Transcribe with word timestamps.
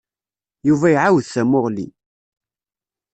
Yuba 0.67 0.87
iɛawed 0.91 1.25
tamuɣli. 1.33 1.87